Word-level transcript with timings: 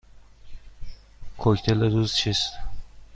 کوکتل 1.37 1.83
روز 1.91 2.13
چیست؟ 2.15 2.51